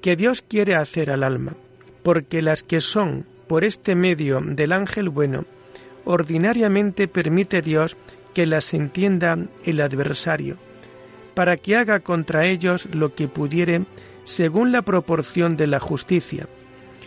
que 0.00 0.16
Dios 0.16 0.40
quiere 0.40 0.76
hacer 0.76 1.10
al 1.10 1.24
alma, 1.24 1.52
porque 2.02 2.40
las 2.40 2.62
que 2.62 2.80
son 2.80 3.26
por 3.48 3.64
este 3.64 3.94
medio 3.94 4.40
del 4.40 4.72
ángel 4.72 5.10
bueno, 5.10 5.44
ordinariamente 6.06 7.06
permite 7.06 7.60
Dios 7.60 7.98
que 8.32 8.46
las 8.46 8.72
entienda 8.72 9.36
el 9.62 9.82
adversario, 9.82 10.56
para 11.34 11.58
que 11.58 11.76
haga 11.76 12.00
contra 12.00 12.46
ellos 12.46 12.88
lo 12.94 13.14
que 13.14 13.28
pudiere 13.28 13.82
según 14.24 14.72
la 14.72 14.80
proporción 14.80 15.58
de 15.58 15.66
la 15.66 15.80
justicia, 15.80 16.48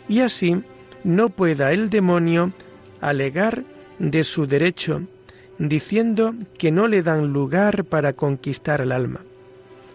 y 0.08 0.20
así 0.20 0.62
no 1.04 1.30
pueda 1.30 1.72
el 1.72 1.90
demonio 1.90 2.52
alegar 3.00 3.64
de 4.00 4.24
su 4.24 4.46
derecho, 4.46 5.04
diciendo 5.58 6.34
que 6.58 6.72
no 6.72 6.88
le 6.88 7.04
dan 7.04 7.34
lugar 7.34 7.86
para 7.86 8.14
conquistar 8.14 8.82
el 8.82 8.92
alma, 8.92 9.22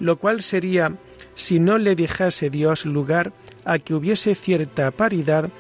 lo 0.01 0.16
cual 0.16 0.42
sería 0.42 0.92
si 1.35 1.59
no 1.59 1.79
le 1.79 1.97
dejase 1.97 2.51
Dios 2.51 2.87
lugar 2.87 3.33
a 3.64 3.79
que 3.79 3.95
hubiese 3.95 4.35
cierta 4.35 4.90
paridad 4.90 5.51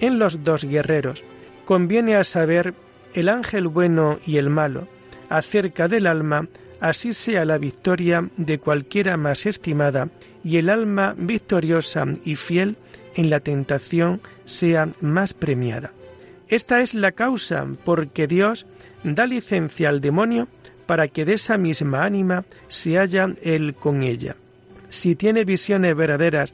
en 0.00 0.18
los 0.18 0.44
dos 0.44 0.64
guerreros. 0.64 1.24
Conviene 1.64 2.16
a 2.16 2.24
saber 2.24 2.74
el 3.14 3.28
ángel 3.28 3.68
bueno 3.68 4.18
y 4.26 4.36
el 4.36 4.50
malo, 4.50 4.88
acerca 5.28 5.88
del 5.88 6.06
alma, 6.06 6.48
así 6.80 7.12
sea 7.12 7.44
la 7.44 7.56
victoria 7.56 8.28
de 8.36 8.58
cualquiera 8.58 9.16
más 9.16 9.46
estimada, 9.46 10.08
y 10.44 10.56
el 10.56 10.68
alma 10.68 11.14
victoriosa 11.16 12.04
y 12.24 12.34
fiel 12.36 12.76
en 13.14 13.30
la 13.30 13.40
tentación 13.40 14.20
sea 14.44 14.88
más 15.00 15.34
premiada. 15.34 15.92
Esta 16.48 16.80
es 16.80 16.94
la 16.94 17.12
causa 17.12 17.66
porque 17.84 18.26
Dios 18.26 18.66
da 19.04 19.26
licencia 19.26 19.88
al 19.88 20.00
demonio 20.00 20.48
para 20.86 21.08
que 21.08 21.24
de 21.24 21.34
esa 21.34 21.56
misma 21.56 22.04
ánima 22.04 22.44
se 22.68 22.98
haya 22.98 23.28
él 23.42 23.74
con 23.74 24.02
ella. 24.02 24.36
Si 24.88 25.16
tiene 25.16 25.44
visiones 25.44 25.96
verdaderas 25.96 26.52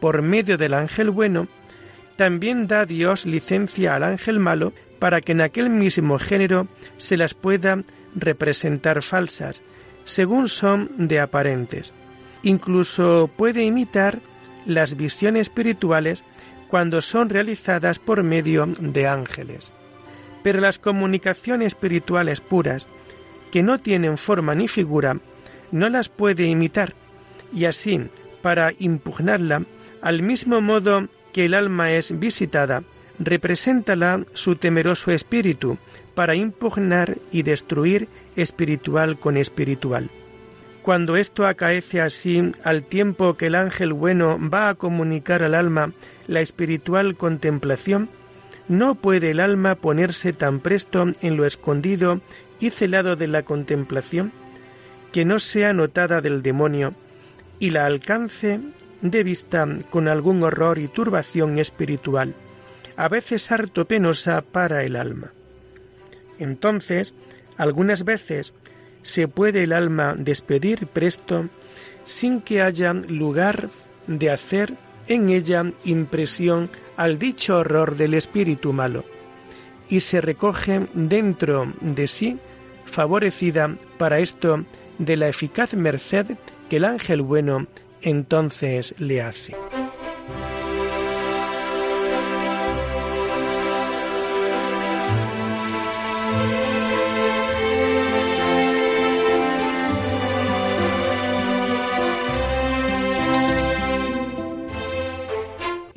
por 0.00 0.22
medio 0.22 0.56
del 0.56 0.74
ángel 0.74 1.10
bueno, 1.10 1.48
también 2.16 2.66
da 2.68 2.84
Dios 2.84 3.26
licencia 3.26 3.96
al 3.96 4.04
ángel 4.04 4.38
malo 4.38 4.72
para 4.98 5.20
que 5.20 5.32
en 5.32 5.40
aquel 5.40 5.70
mismo 5.70 6.18
género 6.18 6.68
se 6.98 7.16
las 7.16 7.34
pueda 7.34 7.82
representar 8.14 9.02
falsas, 9.02 9.62
según 10.04 10.48
son 10.48 10.90
de 10.96 11.18
aparentes. 11.18 11.92
Incluso 12.42 13.30
puede 13.36 13.64
imitar 13.64 14.20
las 14.66 14.96
visiones 14.96 15.42
espirituales 15.42 16.24
cuando 16.68 17.00
son 17.00 17.28
realizadas 17.28 17.98
por 17.98 18.22
medio 18.22 18.66
de 18.66 19.06
ángeles. 19.06 19.72
Pero 20.42 20.60
las 20.60 20.78
comunicaciones 20.78 21.68
espirituales 21.68 22.40
puras, 22.40 22.86
que 23.50 23.62
no 23.62 23.78
tienen 23.78 24.16
forma 24.16 24.54
ni 24.54 24.68
figura, 24.68 25.18
no 25.72 25.88
las 25.88 26.08
puede 26.08 26.44
imitar, 26.44 26.94
y 27.52 27.64
así, 27.64 28.00
para 28.42 28.72
impugnarla, 28.78 29.62
al 30.00 30.22
mismo 30.22 30.60
modo 30.60 31.08
que 31.32 31.46
el 31.46 31.54
alma 31.54 31.92
es 31.92 32.18
visitada, 32.18 32.82
represéntala 33.18 34.24
su 34.32 34.56
temeroso 34.56 35.10
espíritu, 35.10 35.76
para 36.14 36.34
impugnar 36.34 37.18
y 37.30 37.42
destruir 37.42 38.08
espiritual 38.36 39.18
con 39.18 39.36
espiritual. 39.36 40.10
Cuando 40.90 41.16
esto 41.16 41.46
acaece 41.46 42.00
así, 42.00 42.50
al 42.64 42.82
tiempo 42.82 43.34
que 43.36 43.46
el 43.46 43.54
ángel 43.54 43.92
bueno 43.92 44.40
va 44.52 44.68
a 44.68 44.74
comunicar 44.74 45.44
al 45.44 45.54
alma 45.54 45.92
la 46.26 46.40
espiritual 46.40 47.16
contemplación, 47.16 48.10
no 48.66 48.96
puede 48.96 49.30
el 49.30 49.38
alma 49.38 49.76
ponerse 49.76 50.32
tan 50.32 50.58
presto 50.58 51.06
en 51.22 51.36
lo 51.36 51.46
escondido 51.46 52.20
y 52.58 52.70
celado 52.70 53.14
de 53.14 53.28
la 53.28 53.44
contemplación, 53.44 54.32
que 55.12 55.24
no 55.24 55.38
sea 55.38 55.72
notada 55.72 56.20
del 56.20 56.42
demonio 56.42 56.94
y 57.60 57.70
la 57.70 57.86
alcance 57.86 58.58
de 59.00 59.22
vista 59.22 59.68
con 59.90 60.08
algún 60.08 60.42
horror 60.42 60.80
y 60.80 60.88
turbación 60.88 61.58
espiritual, 61.60 62.34
a 62.96 63.06
veces 63.06 63.52
harto 63.52 63.84
penosa 63.84 64.42
para 64.42 64.82
el 64.82 64.96
alma. 64.96 65.30
Entonces, 66.40 67.14
algunas 67.58 68.04
veces 68.04 68.54
se 69.02 69.28
puede 69.28 69.64
el 69.64 69.72
alma 69.72 70.14
despedir 70.16 70.86
presto 70.86 71.48
sin 72.04 72.40
que 72.40 72.62
haya 72.62 72.92
lugar 72.92 73.68
de 74.06 74.30
hacer 74.30 74.74
en 75.08 75.28
ella 75.28 75.64
impresión 75.84 76.70
al 76.96 77.18
dicho 77.18 77.58
horror 77.58 77.96
del 77.96 78.14
espíritu 78.14 78.72
malo, 78.72 79.04
y 79.88 80.00
se 80.00 80.20
recoge 80.20 80.86
dentro 80.94 81.72
de 81.80 82.06
sí, 82.06 82.38
favorecida 82.84 83.76
para 83.98 84.18
esto 84.18 84.64
de 84.98 85.16
la 85.16 85.28
eficaz 85.28 85.74
merced 85.74 86.26
que 86.68 86.76
el 86.76 86.84
ángel 86.84 87.22
bueno 87.22 87.66
entonces 88.02 88.94
le 88.98 89.22
hace. 89.22 89.56